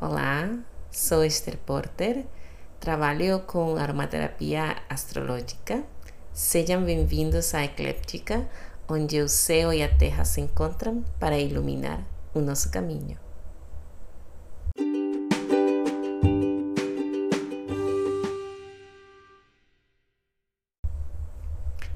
[0.00, 0.56] Olá,
[0.92, 2.24] sou Esther Porter,
[2.78, 5.82] trabalho com aromaterapia astrológica.
[6.32, 8.48] Sejam bem-vindos à Ecléptica,
[8.88, 13.18] onde o céu e a terra se encontram para iluminar o nosso caminho.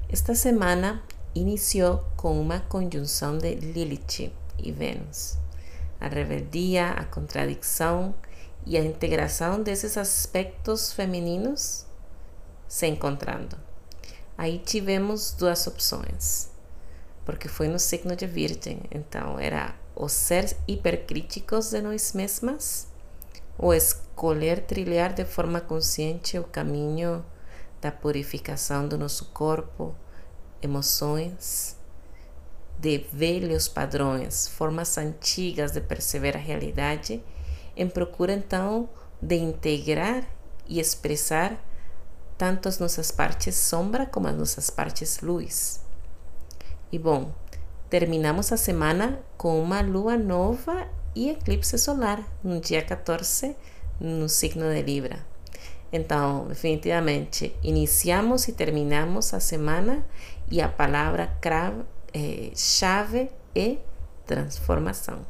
[0.09, 1.01] Esta semana
[1.33, 5.41] iniciou com uma conjunção de Lilith e Vênus
[6.03, 8.13] a rebeldia, a contradição
[8.65, 11.85] e a integração desses aspectos femininos
[12.67, 13.57] se encontrando.
[14.37, 16.49] Aí tivemos duas opções,
[17.25, 22.87] porque foi no signo de Virgem, então era o ser hipercríticos de nós mesmas
[23.57, 27.23] ou escolher trilhar de forma consciente o caminho
[27.79, 29.95] da purificação do nosso corpo,
[30.61, 31.77] emoções
[32.83, 37.23] de velhos padrões, formas antigas de perceber a realidade,
[37.77, 38.89] em procura então
[39.21, 40.25] de integrar
[40.67, 41.57] e expressar
[42.37, 45.81] tanto as nossas partes sombra como as nossas partes luz.
[46.91, 47.33] E bom,
[47.89, 53.55] terminamos a semana com uma lua nova e eclipse solar no dia 14
[53.97, 55.25] no signo de Libra.
[55.89, 60.05] Então, definitivamente, iniciamos e terminamos a semana
[60.51, 61.37] e a palavra
[62.13, 63.79] é, chave e
[64.25, 65.25] transformação.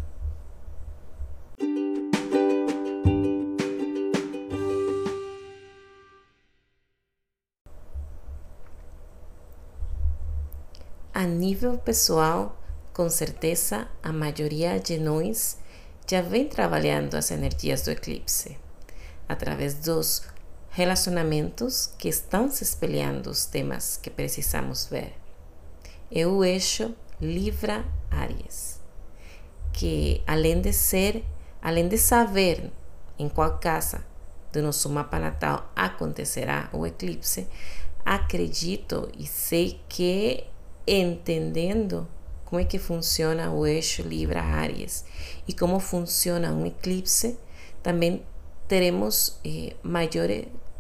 [11.14, 12.58] A nível pessoal,
[12.92, 15.58] com certeza a maioria de nós
[16.10, 18.58] já vem trabalhando as energias do eclipse
[19.30, 20.24] através dos
[20.70, 25.23] relacionamentos que estão se espelhando os temas que precisamos ver
[26.16, 28.80] é o eixo Libra Áries,
[29.72, 31.26] que além de ser,
[31.60, 32.72] além de saber
[33.18, 34.06] em qual casa
[34.52, 37.48] do nosso mapa natal acontecerá o eclipse,
[38.06, 40.44] acredito e sei que
[40.86, 42.08] entendendo
[42.46, 45.06] como é que funciona o eixo Libra Áries
[45.48, 47.40] e como funciona um eclipse,
[47.82, 48.24] também
[48.68, 50.30] teremos eh, maior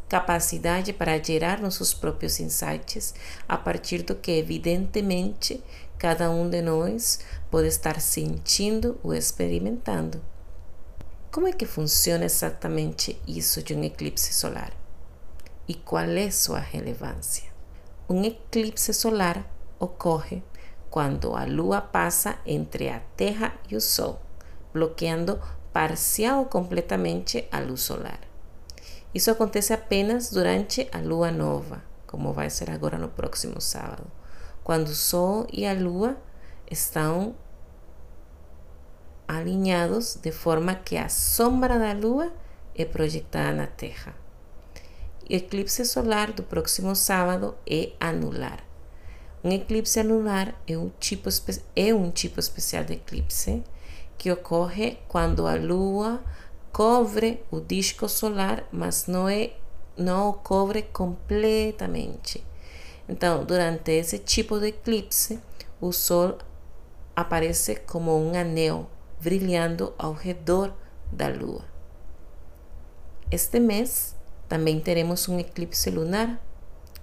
[0.09, 3.13] capacidade para gerar nossos próprios insights
[3.47, 5.63] a partir do que, evidentemente,
[5.97, 7.19] cada um de nós
[7.49, 10.21] pode estar sentindo ou experimentando.
[11.31, 14.71] Como é que funciona exatamente isso de um eclipse solar?
[15.67, 17.45] E qual é sua relevância?
[18.07, 19.49] Um eclipse solar
[19.79, 20.43] ocorre
[20.89, 24.21] quando a lua passa entre a Terra e o Sol,
[24.71, 25.41] bloqueando
[25.71, 28.32] parcial ou completamente a luz solar.
[29.13, 34.05] Isso acontece apenas durante a lua nova, como vai ser agora no próximo sábado,
[34.63, 36.17] quando o Sol e a Lua
[36.69, 37.35] estão
[39.27, 42.31] alinhados de forma que a sombra da Lua
[42.75, 44.15] é projetada na Terra.
[45.29, 48.63] O eclipse solar do próximo sábado é anular.
[49.43, 51.29] Um eclipse anular é um tipo,
[51.75, 53.63] é um tipo especial de eclipse
[54.17, 56.23] que ocorre quando a Lua
[56.73, 59.53] cobre o disco solar, mas não é
[59.95, 62.43] não o cobre completamente.
[63.07, 65.39] Então, durante esse tipo de eclipse,
[65.79, 66.39] o Sol
[67.15, 68.89] aparece como um anel
[69.21, 70.73] brilhando ao redor
[71.11, 71.63] da Lua.
[73.29, 74.15] Este mês
[74.49, 76.41] também teremos um eclipse lunar.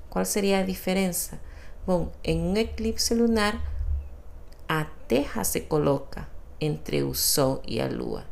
[0.09, 1.41] Qual seria a diferença?
[1.86, 3.54] Bom, em um eclipse lunar,
[4.69, 6.28] a Terra se coloca
[6.60, 8.25] entre o Sol e a Lua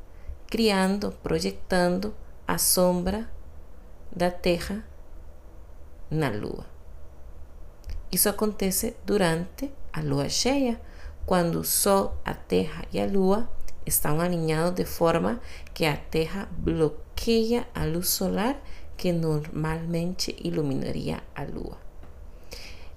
[0.49, 2.15] criando, projetando
[2.47, 3.31] a sombra
[4.11, 4.85] da Terra
[6.11, 6.65] na Lua.
[8.11, 10.81] Isso acontece durante a lua cheia,
[11.27, 13.51] quando o Sol, a Terra e a Lua
[13.85, 15.41] estão alinhados de forma
[15.75, 18.59] que a Terra bloqueia a luz solar
[18.97, 21.77] que normalmente iluminaria a Lua.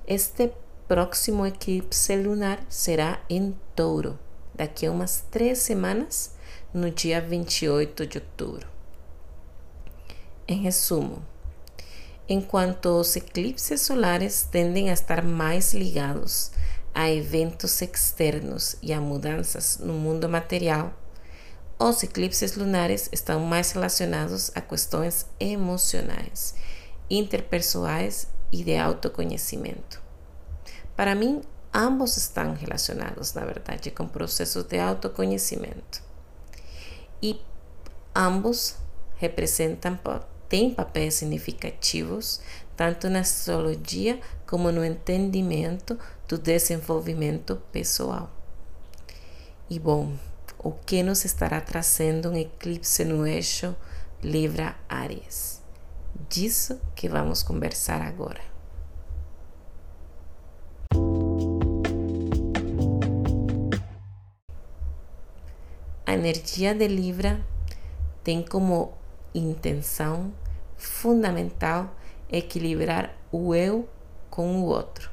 [0.07, 0.53] Este
[0.87, 4.17] próximo eclipse lunar será em Touro,
[4.55, 6.35] daqui a umas três semanas
[6.73, 8.65] no dia 28 de outubro.
[10.47, 11.21] Em resumo,
[12.29, 16.51] enquanto os eclipses solares tendem a estar mais ligados
[16.93, 20.93] a eventos externos e a mudanças no mundo material,
[21.77, 26.55] os eclipses lunares estão mais relacionados a questões emocionais,
[27.09, 30.01] interpessoais e de autoconhecimento.
[30.95, 31.41] Para mim,
[31.73, 36.10] ambos estão relacionados, na verdade, com processos de autoconhecimento
[37.21, 37.39] e
[38.15, 38.75] ambos
[39.17, 39.97] representam
[40.49, 42.41] têm papéis significativos
[42.75, 45.97] tanto na astrologia como no entendimento
[46.27, 48.29] do desenvolvimento pessoal.
[49.69, 50.17] E bom,
[50.59, 53.75] o que nos estará trazendo um eclipse no eixo
[54.21, 55.61] Libra-Áries.
[56.29, 58.50] Disso que vamos conversar agora.
[66.21, 67.43] Energia de Libra
[68.23, 68.93] tem como
[69.33, 70.31] intenção
[70.77, 71.95] fundamental
[72.31, 73.89] equilibrar o eu
[74.29, 75.09] com o outro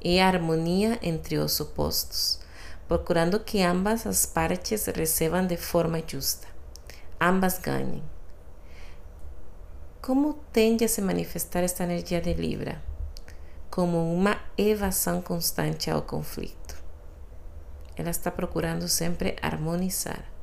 [0.00, 2.38] e a harmonia entre os opostos,
[2.86, 6.46] procurando que ambas as partes recebam de forma justa,
[7.18, 8.02] ambas ganhem.
[10.02, 12.80] Como tende a se manifestar esta energia de Libra?
[13.70, 16.65] Como uma evasão constante ao conflito
[17.96, 20.36] ela está procurando sempre harmonizar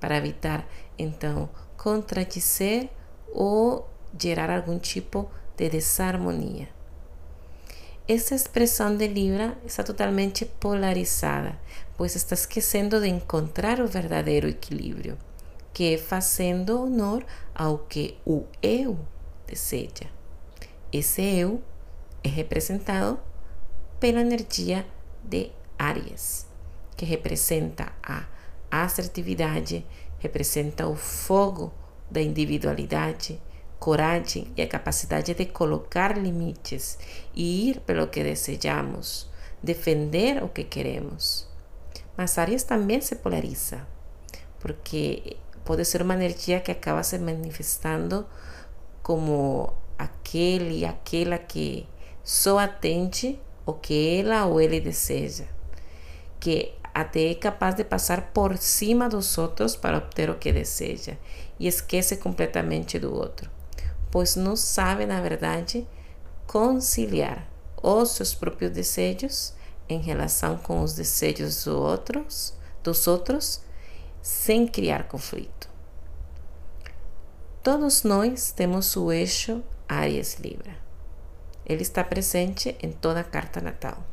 [0.00, 0.66] para evitar
[0.98, 2.88] então contradizer
[3.32, 3.88] ou
[4.18, 6.68] gerar algum tipo de desarmonia.
[8.08, 11.56] Essa expressão de Libra está totalmente polarizada,
[11.96, 15.16] pois está esquecendo de encontrar o verdadeiro equilíbrio,
[15.72, 17.24] que é fazendo honor
[17.54, 18.98] ao que o eu
[19.46, 20.06] deseja.
[20.92, 21.62] Esse eu
[22.24, 23.20] é representado
[24.00, 24.84] pela energia
[25.22, 26.49] de Aries
[27.00, 28.26] que representa a
[28.70, 29.86] assertividade,
[30.18, 31.72] representa o fogo
[32.10, 33.40] da individualidade,
[33.78, 36.98] coragem e a capacidade de colocar limites
[37.34, 39.30] e ir pelo que desejamos,
[39.62, 41.48] defender o que queremos.
[42.18, 43.88] Mas Aries também se polariza,
[44.58, 48.26] porque pode ser uma energia que acaba se manifestando
[49.02, 51.88] como aquele e aquela que
[52.22, 55.46] só atende o que ela ou ele deseja,
[56.38, 61.16] que até é capaz de passar por cima dos outros para obter o que deseja
[61.58, 63.50] e esquece completamente do outro,
[64.10, 65.86] pois não sabe, na verdade,
[66.46, 67.48] conciliar
[67.82, 69.54] os seus próprios desejos
[69.88, 73.62] em relação com os desejos dos outros, dos outros,
[74.22, 75.68] sem criar conflito.
[77.62, 80.74] Todos nós temos o eixo Aries Libra.
[81.66, 84.09] Ele está presente em toda a carta natal.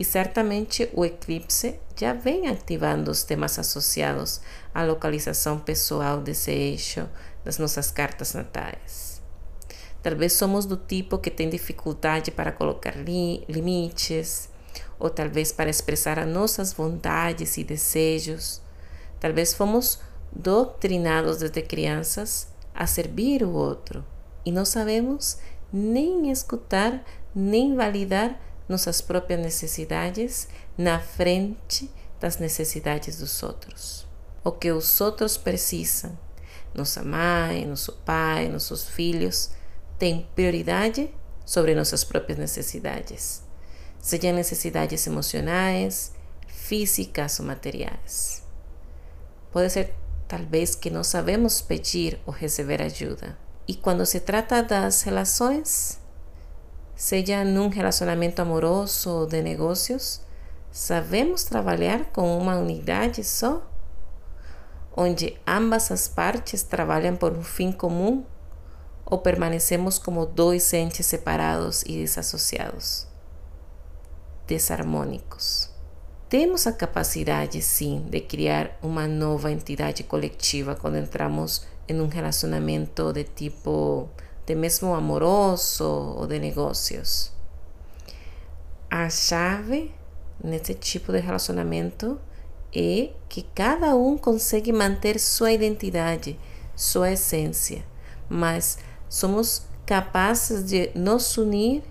[0.00, 4.40] E certamente o eclipse já vem ativando os temas associados
[4.74, 7.06] à localização pessoal desse eixo
[7.44, 9.20] das nossas cartas natais.
[10.02, 14.48] Talvez somos do tipo que tem dificuldade para colocar li limites,
[14.98, 18.62] ou talvez para expressar as nossas vontades e desejos.
[19.20, 20.00] Talvez fomos
[20.32, 24.02] doutrinados desde crianças a servir o outro
[24.46, 25.36] e não sabemos
[25.70, 27.04] nem escutar
[27.34, 31.90] nem validar nossas próprias necessidades na frente
[32.20, 34.06] das necessidades dos outros.
[34.44, 36.16] O que os outros precisam,
[36.72, 39.50] nossa mãe, nosso pai, nossos filhos,
[39.98, 41.12] tem prioridade
[41.44, 43.42] sobre nossas próprias necessidades,
[44.00, 46.12] sejam necessidades emocionais,
[46.46, 48.44] físicas ou materiais.
[49.50, 49.92] Pode ser
[50.28, 53.36] talvez que não sabemos pedir ou receber ajuda.
[53.66, 55.99] E quando se trata das relações,
[57.00, 60.20] seja num relacionamento amoroso ou de negócios,
[60.70, 63.66] sabemos trabalhar com uma unidade só?
[64.94, 68.22] Onde ambas as partes trabalham por um fim comum?
[69.06, 73.06] Ou permanecemos como dois entes separados e desassociados?
[74.46, 75.70] Desarmônicos.
[76.28, 83.10] Temos a capacidade, sim, de criar uma nova entidade coletiva quando entramos em um relacionamento
[83.10, 84.10] de tipo
[84.50, 87.32] de mesmo amoroso ou de negócios.
[88.90, 89.94] A chave
[90.42, 92.20] nesse tipo de relacionamento
[92.74, 96.36] é que cada um consegue manter sua identidade,
[96.74, 97.84] sua essência,
[98.28, 98.78] mas
[99.08, 101.84] somos capazes de nos unir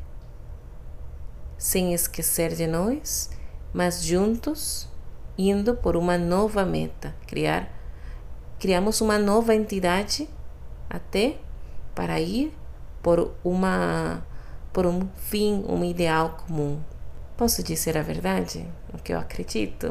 [1.58, 3.30] sem esquecer de nós,
[3.74, 4.90] mas juntos
[5.38, 7.74] indo por uma nova meta, criar
[8.60, 10.28] criamos uma nova entidade
[10.90, 11.38] até
[12.00, 12.54] para ir
[13.04, 14.24] por uma
[14.72, 16.80] por um fim, um ideal comum.
[17.36, 18.66] Posso dizer a verdade?
[18.94, 19.88] O que eu acredito?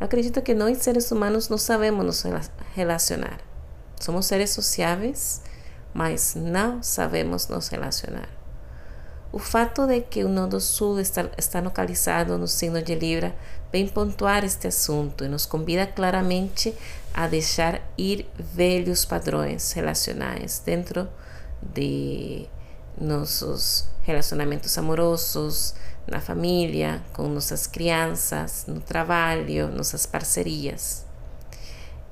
[0.00, 2.24] Eu acredito que nós seres humanos não sabemos nos
[2.74, 3.38] relacionar.
[4.00, 5.42] Somos seres sociáveis,
[5.94, 8.28] mas não sabemos nos relacionar.
[9.30, 13.32] O fato de que o Nodo Sul está, está localizado no signo de Libra
[13.70, 16.74] vem pontuar este assunto e nos convida claramente
[17.14, 21.08] a deixar ir velhos padrões relacionais dentro
[21.62, 22.46] de
[22.98, 25.74] nossos relacionamentos amorosos,
[26.06, 31.06] na família, com nossas crianças, no trabalho, nossas parcerias.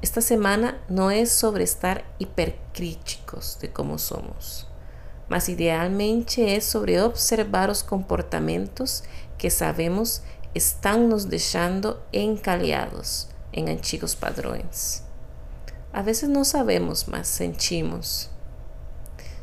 [0.02, 4.66] Esta semana não é sobre estar hipercríticos de como somos,
[5.28, 9.02] mas idealmente é sobre observar os comportamentos
[9.36, 10.22] que sabemos
[10.54, 15.02] estão nos deixando encalhados em antigos padrões.
[15.92, 18.30] A vezes não sabemos, mas sentimos.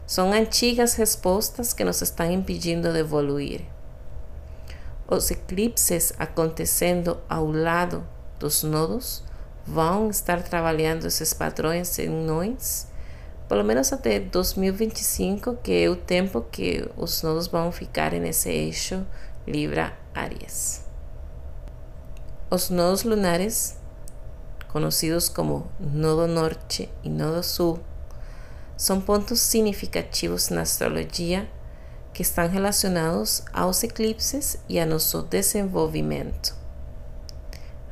[0.05, 3.61] São antigas respostas que nos estão impedindo de evoluir.
[5.09, 8.07] Os eclipses acontecendo ao lado
[8.39, 9.23] dos nodos
[9.65, 12.87] vão estar trabalhando esses padrões em nós,
[13.49, 19.05] pelo menos até 2025, que é o tempo que os nodos vão ficar nesse eixo
[19.45, 20.85] Libra-Áries.
[22.49, 23.77] Os nodos lunares,
[24.79, 27.79] conhecidos como Nodo Norte e Nodo Sul,
[28.77, 31.49] são pontos significativos na astrologia
[32.13, 36.55] que estão relacionados aos eclipses e a nosso desenvolvimento.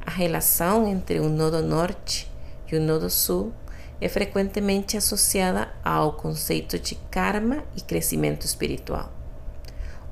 [0.05, 2.31] A relação entre o nodo norte
[2.71, 3.51] e o nodo sul
[3.99, 9.11] é frequentemente associada ao conceito de karma e crescimento espiritual.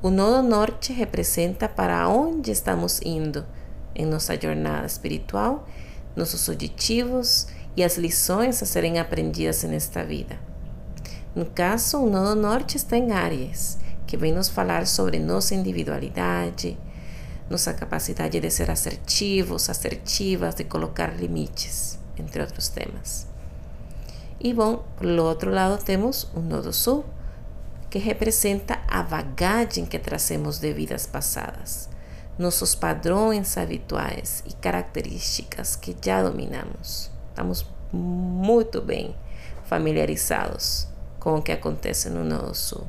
[0.01, 3.45] O nodo norte representa para onde estamos indo
[3.93, 5.67] em nossa jornada espiritual,
[6.15, 10.37] nossos objetivos e as lições a serem aprendidas nesta vida.
[11.35, 16.77] No caso, o nodo norte está em Áries, que vem nos falar sobre nossa individualidade,
[17.49, 23.27] nossa capacidade de ser assertivos, assertivas, de colocar limites, entre outros temas.
[24.39, 27.05] E bom, do outro lado temos o nodo sul,
[27.89, 31.89] que representa a bagagem que trazemos de vidas passadas,
[32.37, 37.11] nossos padrões habituais e características que já dominamos.
[37.29, 39.15] Estamos muito bem
[39.65, 40.87] familiarizados
[41.19, 42.87] com o que acontece no sul.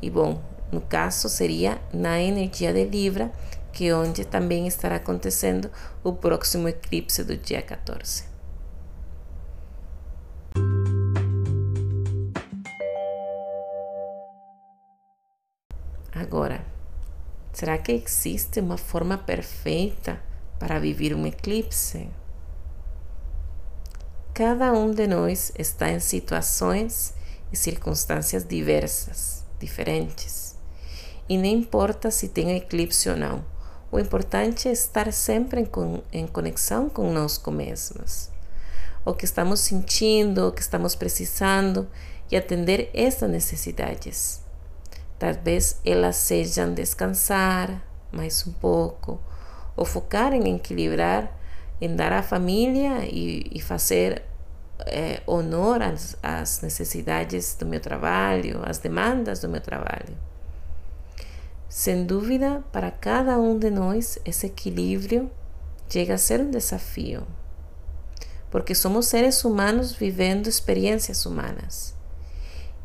[0.00, 0.40] E bom,
[0.72, 3.30] no caso seria na energia de Libra,
[3.72, 5.70] que onde também estará acontecendo
[6.02, 8.24] o próximo eclipse do dia 14.
[16.12, 16.77] Agora,
[17.58, 20.22] será que existe uma forma perfeita
[20.60, 22.08] para viver um eclipse?
[24.32, 27.14] Cada um de nós está em situações
[27.50, 30.56] e circunstâncias diversas, diferentes.
[31.28, 33.44] E não importa se tem eclipse ou não,
[33.90, 35.68] o importante é estar sempre em,
[36.12, 38.30] em conexão conosco mesmos.
[39.04, 41.88] O que estamos sentindo, o que estamos precisando
[42.30, 44.46] e atender essas necessidades.
[45.18, 47.82] Talvez elas sejam descansar
[48.12, 49.20] mais um pouco,
[49.76, 51.36] ou focar em equilibrar,
[51.80, 54.22] em dar à família e, e fazer
[54.86, 60.16] é, honor às, às necessidades do meu trabalho, às demandas do meu trabalho.
[61.68, 65.30] Sem dúvida, para cada um de nós, esse equilíbrio
[65.88, 67.26] chega a ser um desafio,
[68.50, 71.97] porque somos seres humanos vivendo experiências humanas.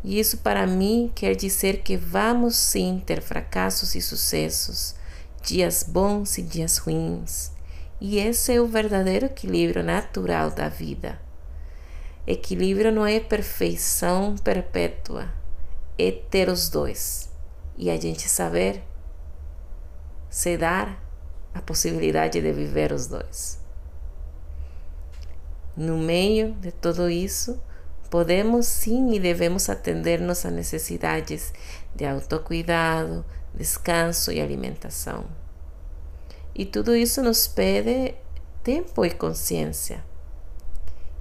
[0.04, 4.96] E isso para mim quer dizer que vamos sim ter fracassos e sucessos,
[5.42, 7.52] dias bons e dias ruins.
[8.02, 11.20] E esse é o verdadeiro equilíbrio natural da vida.
[12.28, 15.30] Equilíbrio não é perfeição perpétua,
[15.98, 17.30] é ter os dois.
[17.78, 18.84] E a gente saber
[20.30, 21.02] se dar
[21.54, 23.60] a possibilidade de viver os dois.
[25.76, 27.62] No meio de tudo isso,
[28.14, 31.52] podemos sim e devemos atender nossas necessidades
[31.96, 35.26] de autocuidado, descanso e alimentação.
[36.54, 38.14] E tudo isso nos pede
[38.64, 40.04] tempo e consciência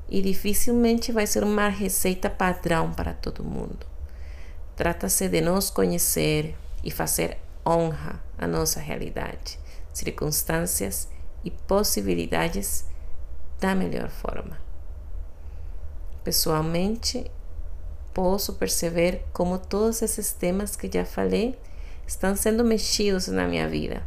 [0.06, 3.86] e dificilmente vai ser uma receita padrão para todo mundo.
[4.76, 9.58] Trata-se de nos conhecer e fazer honra à nossa realidade,
[9.94, 11.08] circunstâncias
[11.42, 12.84] e possibilidades
[13.58, 14.71] da melhor forma.
[16.24, 17.30] Pessoalmente,
[18.14, 21.58] posso perceber como todos esses temas que já falei
[22.06, 24.02] estão sendo mexidos na minha vida.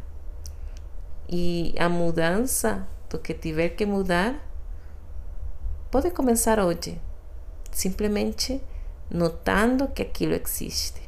[1.27, 4.39] E a mudança do que tiver que mudar
[5.91, 7.01] pode começar hoje,
[7.71, 8.61] simplesmente
[9.09, 11.01] notando que aquilo existe.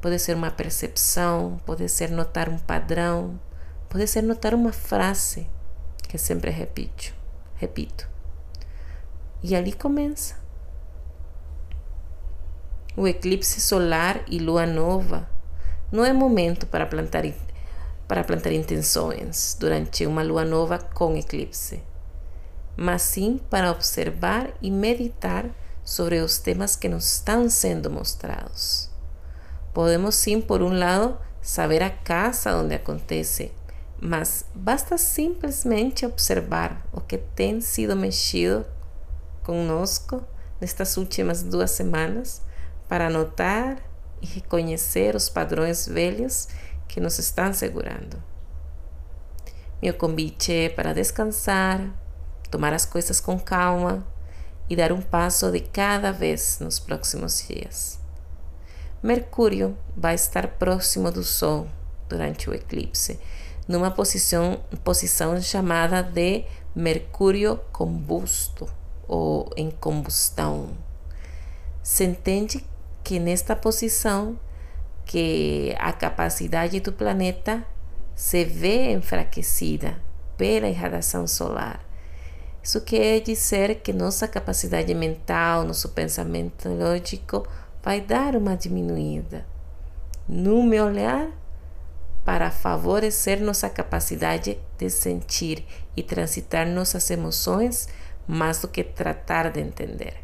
[0.00, 3.40] Pode ser uma percepção, pode ser notar um padrão,
[3.88, 5.46] pode ser notar uma frase
[6.08, 7.14] que sempre repito,
[7.56, 8.13] repito.
[9.44, 10.34] E ali começa.
[12.96, 15.28] O eclipse solar e lua nova
[15.92, 17.22] não é momento para plantar
[18.08, 21.82] para plantar intenções durante uma lua nova com eclipse
[22.76, 25.46] mas sim para observar e meditar
[25.84, 28.90] sobre os temas que nos estão sendo mostrados.
[29.72, 33.52] Podemos sim, por um lado, saber a casa onde acontece,
[34.00, 38.64] mas basta simplesmente observar o que tem sido mexido
[39.44, 40.24] conosco
[40.60, 42.42] nestas últimas duas semanas
[42.88, 43.76] para notar
[44.20, 46.48] e reconhecer os padrões velhos
[46.88, 48.22] que nos estão segurando.
[49.82, 51.80] Meu convite é para descansar,
[52.50, 54.06] tomar as coisas com calma
[54.68, 58.00] e dar um passo de cada vez nos próximos dias.
[59.02, 61.68] Mercúrio vai estar próximo do Sol
[62.08, 63.20] durante o eclipse,
[63.68, 68.66] numa posição, posição chamada de Mercúrio combusto
[69.06, 70.70] ou em combustão.
[71.82, 72.64] Se entende
[73.02, 74.38] que nesta posição
[75.04, 77.64] que a capacidade do planeta
[78.14, 80.00] se vê enfraquecida
[80.36, 81.84] pela irradiação solar.
[82.62, 87.46] Isso quer dizer que nossa capacidade mental, nosso pensamento lógico
[87.82, 89.44] vai dar uma diminuída.
[90.26, 91.28] No meu olhar,
[92.24, 97.86] para favorecer nossa capacidade de sentir e transitar nossas emoções
[98.26, 100.14] mais do que tratar de entender.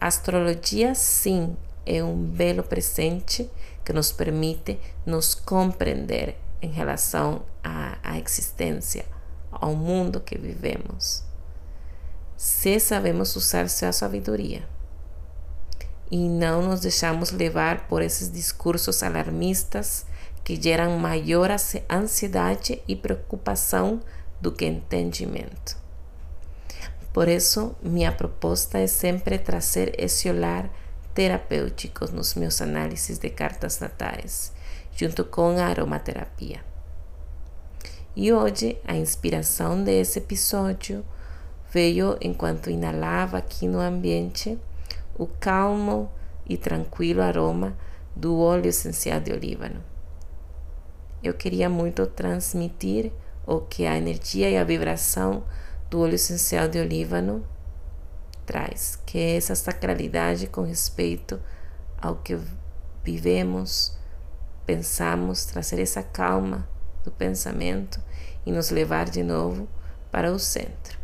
[0.00, 3.50] A astrologia, sim, é um belo presente
[3.84, 9.04] que nos permite nos compreender em relação à, à existência,
[9.50, 11.22] ao mundo que vivemos,
[12.36, 14.68] se sabemos usar sua sabedoria
[16.10, 20.04] e não nos deixamos levar por esses discursos alarmistas
[20.42, 21.50] que geram maior
[21.90, 24.00] ansiedade e preocupação
[24.40, 25.83] do que entendimento.
[27.14, 30.68] Por isso, minha proposta é sempre trazer esse olhar
[31.14, 34.52] terapêuticos nos meus análises de cartas natais,
[34.96, 36.60] junto com a aromaterapia.
[38.16, 41.04] E hoje a inspiração desse episódio
[41.72, 44.58] veio enquanto inalava aqui no ambiente
[45.16, 46.10] o calmo
[46.44, 47.76] e tranquilo aroma
[48.16, 49.80] do óleo essencial de olíbano.
[51.22, 53.12] Eu queria muito transmitir
[53.46, 55.44] o que a energia e a vibração
[55.94, 57.46] do óleo essencial de olíbano
[58.44, 61.40] traz, que é essa sacralidade com respeito
[62.02, 62.36] ao que
[63.04, 63.96] vivemos,
[64.66, 66.68] pensamos, trazer essa calma
[67.04, 68.02] do pensamento
[68.44, 69.68] e nos levar de novo
[70.10, 70.98] para o centro.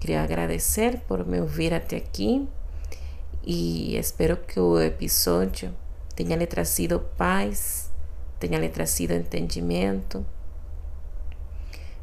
[0.00, 2.48] Queria agradecer por me ouvir até aqui
[3.44, 5.72] e espero que o episódio
[6.16, 7.86] tenha lhe trazido paz
[8.38, 10.24] tenha lhe trazido entendimento.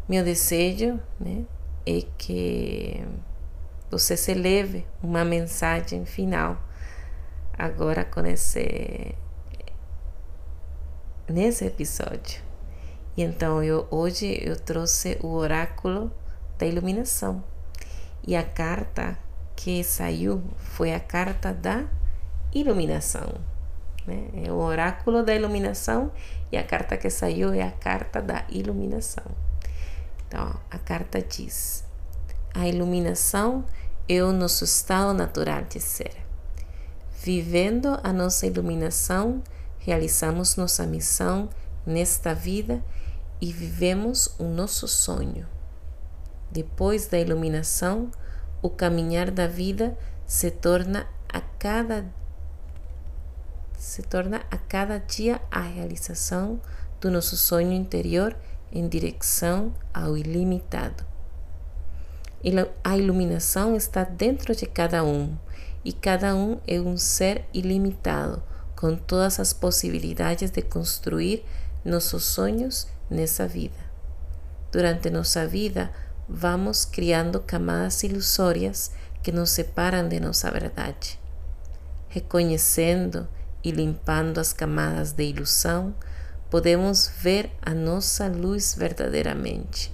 [0.08, 1.46] Meu desejo né,
[1.86, 3.06] é que
[3.90, 6.58] você se leve uma mensagem final
[7.58, 9.16] agora com esse
[11.30, 12.42] nesse episódio.
[13.16, 16.12] E então eu hoje eu trouxe o oráculo
[16.58, 17.44] da iluminação.
[18.26, 19.18] E a carta
[19.56, 21.86] que saiu foi a carta da
[22.54, 23.53] iluminação.
[24.06, 24.28] Né?
[24.46, 26.12] É o oráculo da iluminação
[26.52, 29.26] e a carta que saiu é a carta da iluminação.
[30.28, 31.86] Então, a carta diz:
[32.54, 33.66] a iluminação
[34.08, 36.14] é o nosso estado natural de ser.
[37.22, 39.42] Vivendo a nossa iluminação,
[39.80, 41.50] realizamos nossa missão
[41.86, 42.84] nesta vida
[43.40, 45.48] e vivemos o nosso sonho.
[46.52, 48.12] Depois da iluminação,
[48.62, 52.06] o caminhar da vida se torna a cada
[53.84, 56.60] se torna a cada dia a realização
[57.02, 58.34] do nosso sonho interior
[58.72, 61.06] em direção ao ilimitado.
[62.82, 65.38] A iluminação está dentro de cada um
[65.84, 68.42] e cada um é um ser ilimitado,
[68.74, 71.44] com todas as possibilidades de construir
[71.84, 73.76] nossos sonhos nessa vida.
[74.72, 75.92] Durante nossa vida,
[76.28, 78.92] vamos criando camadas ilusórias
[79.22, 81.20] que nos separam de nossa verdade.
[82.08, 83.28] Reconhecendo
[83.64, 85.96] e limpando as camadas de ilusão,
[86.50, 89.92] podemos ver a nossa luz verdadeiramente,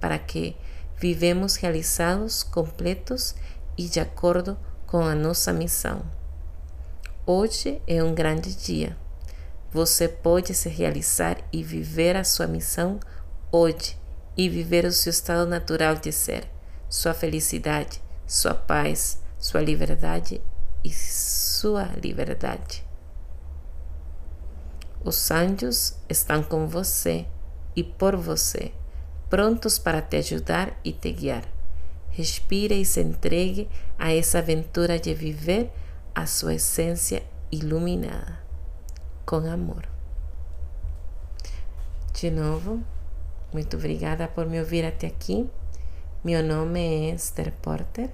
[0.00, 0.56] para que
[0.98, 3.34] vivemos realizados, completos
[3.76, 6.02] e de acordo com a nossa missão.
[7.26, 8.96] Hoje é um grande dia.
[9.72, 13.00] Você pode se realizar e viver a sua missão
[13.50, 13.98] hoje
[14.36, 16.48] e viver o seu estado natural de ser,
[16.88, 20.40] sua felicidade, sua paz, sua liberdade
[20.84, 22.83] e sua liberdade.
[25.04, 27.26] Os anjos estão com você
[27.76, 28.72] e por você,
[29.28, 31.44] prontos para te ajudar e te guiar.
[32.08, 35.70] Respire e se entregue a essa aventura de viver
[36.14, 38.40] a sua essência iluminada,
[39.26, 39.86] com amor.
[42.14, 42.82] De novo,
[43.52, 45.46] muito obrigada por me ouvir até aqui.
[46.24, 48.08] Meu nome é Esther Porter,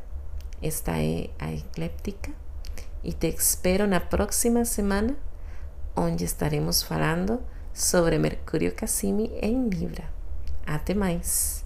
[0.61, 2.33] esta é a Ecléptica
[3.05, 5.17] e te espero na próxima semana
[5.97, 10.05] onde estaremos falando sobre Mercúrio Cassini em Libra.
[10.67, 11.65] Até mais!